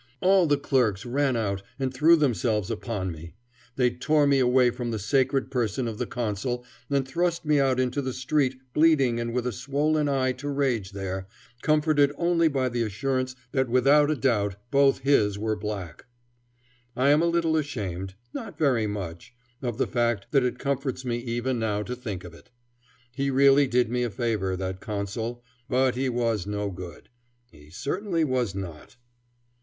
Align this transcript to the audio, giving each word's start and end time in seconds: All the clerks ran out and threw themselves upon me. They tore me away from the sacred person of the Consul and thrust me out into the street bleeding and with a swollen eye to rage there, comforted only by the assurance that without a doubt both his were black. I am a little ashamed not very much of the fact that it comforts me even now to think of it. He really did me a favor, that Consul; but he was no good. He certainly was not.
All 0.19 0.47
the 0.47 0.57
clerks 0.57 1.05
ran 1.05 1.35
out 1.37 1.61
and 1.77 1.93
threw 1.93 2.15
themselves 2.15 2.71
upon 2.71 3.11
me. 3.11 3.35
They 3.75 3.91
tore 3.91 4.25
me 4.25 4.39
away 4.39 4.71
from 4.71 4.89
the 4.89 4.97
sacred 4.97 5.51
person 5.51 5.87
of 5.87 5.99
the 5.99 6.07
Consul 6.07 6.65
and 6.89 7.07
thrust 7.07 7.45
me 7.45 7.59
out 7.59 7.79
into 7.79 8.01
the 8.01 8.11
street 8.11 8.55
bleeding 8.73 9.19
and 9.19 9.31
with 9.31 9.45
a 9.45 9.51
swollen 9.51 10.09
eye 10.09 10.31
to 10.31 10.49
rage 10.49 10.93
there, 10.93 11.27
comforted 11.61 12.11
only 12.17 12.47
by 12.47 12.67
the 12.67 12.81
assurance 12.81 13.35
that 13.51 13.69
without 13.69 14.09
a 14.09 14.15
doubt 14.15 14.55
both 14.71 15.01
his 15.01 15.37
were 15.37 15.55
black. 15.55 16.07
I 16.95 17.09
am 17.11 17.21
a 17.21 17.27
little 17.27 17.55
ashamed 17.55 18.15
not 18.33 18.57
very 18.57 18.87
much 18.87 19.35
of 19.61 19.77
the 19.77 19.85
fact 19.85 20.31
that 20.31 20.43
it 20.43 20.57
comforts 20.57 21.05
me 21.05 21.17
even 21.19 21.59
now 21.59 21.83
to 21.83 21.95
think 21.95 22.23
of 22.23 22.33
it. 22.33 22.49
He 23.15 23.29
really 23.29 23.67
did 23.67 23.91
me 23.91 24.01
a 24.01 24.09
favor, 24.09 24.55
that 24.57 24.79
Consul; 24.81 25.43
but 25.69 25.93
he 25.93 26.09
was 26.09 26.47
no 26.47 26.71
good. 26.71 27.09
He 27.51 27.69
certainly 27.69 28.23
was 28.23 28.55
not. 28.55 28.97